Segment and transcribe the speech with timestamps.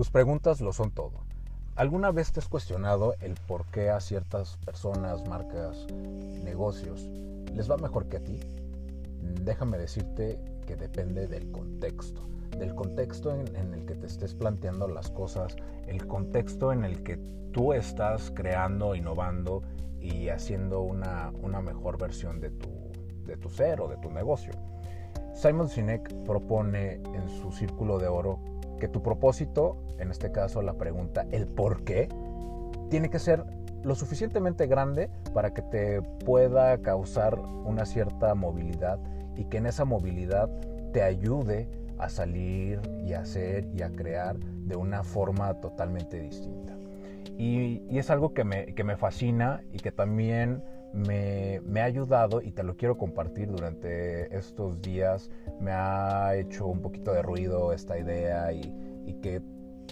[0.00, 1.12] Tus preguntas lo son todo.
[1.76, 5.86] ¿Alguna vez te has cuestionado el por qué a ciertas personas, marcas,
[6.42, 7.02] negocios
[7.54, 8.40] les va mejor que a ti?
[9.44, 12.22] Déjame decirte que depende del contexto,
[12.56, 15.54] del contexto en, el que te estés planteando las cosas,
[15.86, 17.18] el contexto en el que
[17.52, 19.62] tú estás creando, innovando
[20.00, 22.70] y haciendo una, una mejor versión de tu,
[23.26, 24.54] de tu ser o de tu negocio.
[25.34, 28.40] Simon Sinek propone en su círculo de oro
[28.80, 32.08] que tu propósito, en este caso la pregunta, el por qué,
[32.88, 33.44] tiene que ser
[33.84, 38.98] lo suficientemente grande para que te pueda causar una cierta movilidad
[39.36, 40.50] y que en esa movilidad
[40.92, 46.74] te ayude a salir y a hacer y a crear de una forma totalmente distinta.
[47.38, 50.62] Y, es algo que me, que me fascina y que también
[50.92, 55.30] me, ha ayudado y te lo quiero compartir durante estos días.
[55.60, 58.72] Me ha hecho un poquito de ruido esta idea y,
[59.22, 59.42] que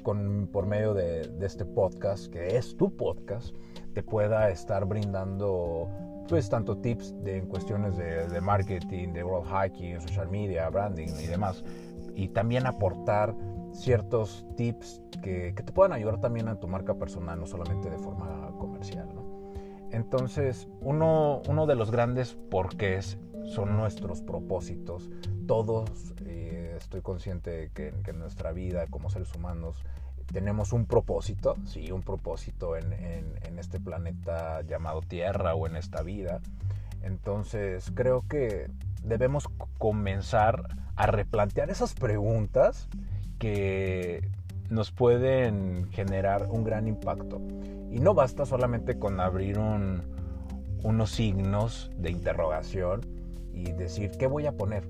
[0.02, 3.54] con, por medio de, este podcast, que es tu podcast,
[3.94, 5.88] te pueda estar brindando
[6.28, 11.26] pues tanto tips de, en cuestiones de, marketing, de world hacking, social media, branding y
[11.26, 11.64] demás.
[12.14, 13.34] Y también aportar
[13.72, 17.98] ciertos tips que, que te puedan ayudar también a tu marca personal, no solamente de
[17.98, 19.08] forma comercial.
[19.90, 25.10] Entonces, uno, de los grandes porqués son nuestros propósitos.
[25.46, 29.84] Todos, eh, estoy consciente de que, en nuestra vida como seres humanos
[30.32, 32.92] tenemos un propósito, sí, un propósito en,
[33.58, 36.40] este planeta llamado Tierra o en esta vida.
[37.02, 38.70] Entonces, creo que
[39.02, 40.62] debemos comenzar
[40.96, 42.88] a replantear esas preguntas
[43.38, 44.28] que
[44.70, 47.40] nos pueden generar un gran impacto.
[47.90, 53.00] Y no basta solamente con abrir unos signos de interrogación
[53.52, 54.84] y decir, ¿qué voy a poner?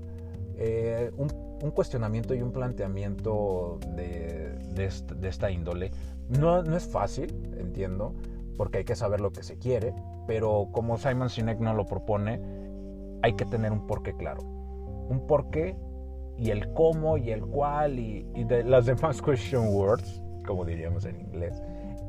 [0.57, 1.29] Eh, un,
[1.71, 4.57] cuestionamiento y un planteamiento de,
[5.23, 5.91] esta, índole
[6.29, 8.13] no, no, es fácil, entiendo,
[8.57, 9.93] porque hay que saber lo que se quiere,
[10.27, 12.41] pero como Simon Sinek no lo propone,
[13.21, 14.41] hay que tener un porqué claro.
[14.43, 15.75] Un porqué
[16.39, 21.19] y el cómo y el cuál y, de las demás question words, como diríamos en
[21.19, 21.61] inglés,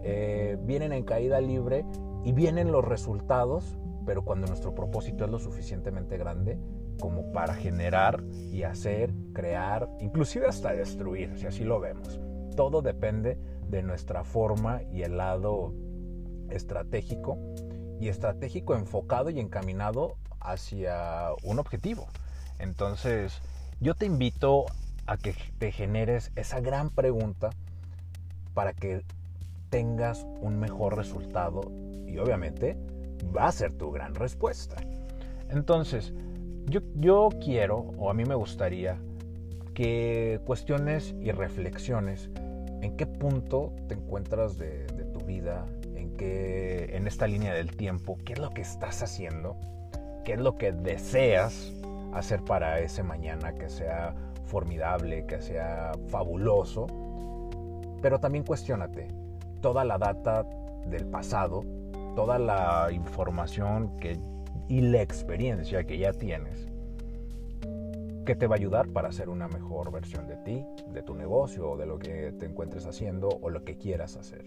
[0.03, 1.85] eh, vienen en caída libre
[2.25, 3.77] y vienen los resultados,
[4.07, 6.59] pero cuando nuestro propósito es lo suficientemente grande
[7.01, 12.21] como para generar y hacer, crear, inclusive hasta destruir, si así lo vemos.
[12.57, 13.39] Todo depende
[13.69, 15.75] de nuestra forma y el lado
[16.51, 17.39] estratégico
[18.01, 22.09] y estratégico enfocado y encaminado hacia un objetivo.
[22.59, 23.41] Entonces,
[23.81, 24.67] yo te invito
[25.07, 27.51] a que te generes esa gran pregunta
[28.53, 29.03] para que
[29.71, 31.63] tengas un mejor resultado
[32.07, 32.77] y obviamente
[33.35, 34.77] va a ser tu gran respuesta.
[35.49, 36.13] Entonces,
[36.67, 38.99] yo, quiero o a mí me gustaría
[39.75, 42.29] que cuestiones y reflexiones
[42.83, 47.75] en qué punto te encuentras de, de, tu vida, en qué, en esta línea del
[47.77, 49.57] tiempo, qué es lo que estás haciendo,
[50.25, 51.73] qué es lo que deseas
[52.13, 56.87] hacer para ese mañana que sea formidable, que sea fabuloso.
[58.03, 59.09] Pero también cuestionate
[59.61, 60.45] toda la data
[60.87, 61.65] del pasado,
[62.17, 64.19] toda la información que,
[64.69, 66.67] y la experiencia que ya tienes,
[68.25, 71.71] que te va a ayudar para hacer una mejor versión de ti, de tu negocio
[71.71, 74.45] o de lo que te encuentres haciendo o lo que quieras hacer.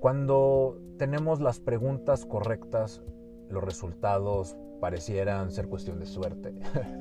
[0.00, 3.02] Cuando tenemos las preguntas correctas,
[3.50, 6.54] los resultados parecieran ser cuestión de suerte.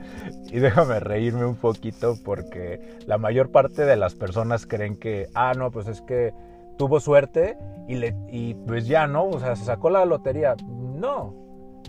[0.52, 5.54] y déjame reírme un poquito porque la mayor parte de las personas creen que, ah,
[5.56, 6.34] no, pues es que
[6.78, 10.56] tuvo suerte y, le, y pues ya no, o sea, se sacó la lotería.
[10.68, 11.34] No,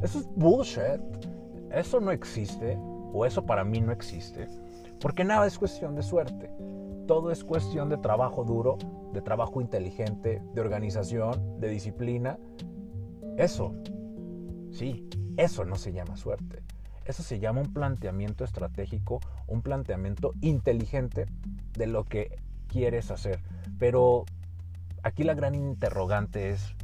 [0.03, 1.01] eso es bullshit.
[1.71, 2.79] Eso no existe,
[3.13, 4.49] o eso para mí no existe,
[5.01, 6.51] porque nada es cuestión de suerte.
[7.07, 8.79] Todo es cuestión de trabajo duro,
[9.13, 12.39] de trabajo inteligente, de organización, de disciplina.
[13.37, 13.75] Eso,
[14.79, 16.63] sí, eso no se llama suerte.
[17.05, 21.27] Eso se llama un planteamiento estratégico, un planteamiento inteligente
[21.73, 22.39] de lo que
[22.69, 23.41] quieres hacer.
[23.79, 24.25] Pero
[25.03, 26.75] aquí la gran interrogante es,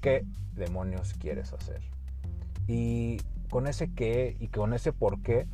[0.00, 0.24] ¿qué
[0.54, 1.82] demonios quieres hacer?
[2.66, 3.18] Y
[3.50, 5.46] con ese qué y con ese por qué,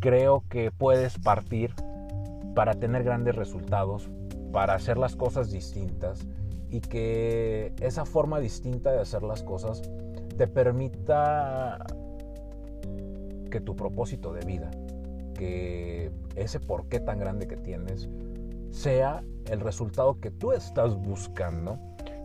[0.00, 1.74] creo que puedes partir
[2.54, 4.10] para tener grandes resultados,
[4.52, 6.26] para hacer las cosas distintas
[6.70, 9.82] y que esa forma distinta de hacer las cosas
[10.40, 11.84] te permita
[13.50, 14.70] que tu propósito de vida,
[15.34, 18.08] que ese porqué tan grande que tienes,
[18.70, 21.78] sea el resultado que tú estás buscando,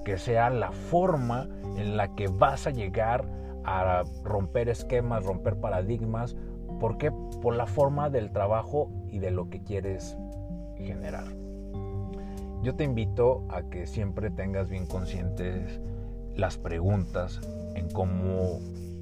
[0.06, 3.26] que sea la forma en la que vas a llegar
[3.66, 6.38] a romper esquemas, romper paradigmas.
[6.80, 7.12] ¿Por qué?
[7.42, 10.18] Por la forma del trabajo y de lo que quieres
[10.78, 11.28] generar.
[12.64, 15.82] yo te invito a que siempre tengas bien conscientes
[16.34, 17.42] las preguntas
[17.76, 18.60] en cómo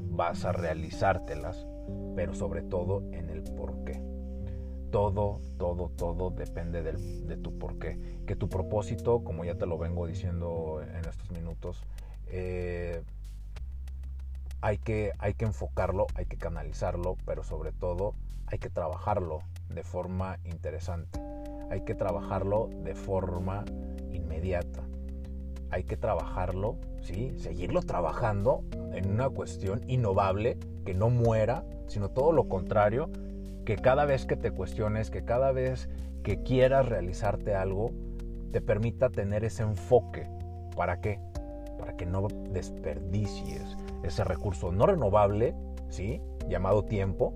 [0.10, 1.66] vas a realizártelas,
[2.16, 4.02] pero sobre todo en el por qué.
[4.92, 7.98] Todo, todo, todo depende de tu por qué.
[8.28, 11.81] Que tu propósito, como ya te lo vengo diciendo en estos minutos,
[12.28, 13.02] eh,
[14.62, 18.14] hay, que, hay que enfocarlo, hay que canalizarlo, pero sobre todo
[18.48, 19.40] hay que trabajarlo
[19.70, 21.20] de forma interesante.
[21.70, 23.66] Hay que trabajarlo de forma
[24.12, 24.84] inmediata.
[25.74, 27.34] Hay que trabajarlo, ¿sí?
[27.38, 33.10] Seguirlo trabajando en una cuestión innovable, que no muera, sino todo lo contrario,
[33.66, 35.90] que cada vez que te cuestiones, que cada vez
[36.22, 37.90] que quieras realizarte algo,
[38.52, 40.28] te permita tener ese enfoque.
[40.75, 41.20] ¿Para qué?
[41.80, 45.56] Para que no desperdicies ese recurso no renovable,
[45.90, 46.22] ¿sí?
[46.48, 47.34] Llamado tiempo,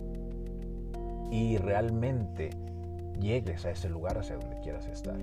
[1.32, 2.52] y realmente
[3.20, 5.18] llegues a ese lugar hacia donde quieras estar.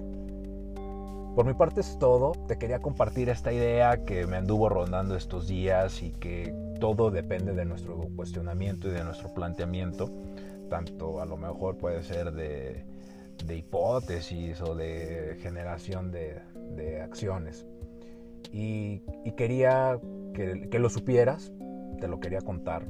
[1.35, 2.33] Por mi parte es todo.
[2.47, 7.55] Te quería compartir esta idea que me anduvo rondando estos días y que todo depende
[7.55, 10.13] de nuestro cuestionamiento y de nuestro planteamiento.
[10.71, 12.85] Tanto a lo mejor puede ser de,
[13.53, 17.67] hipótesis o de generación de, acciones.
[18.53, 19.01] Y,
[19.37, 19.99] quería
[20.35, 21.53] que, que, lo supieras,
[22.01, 22.87] te lo quería contar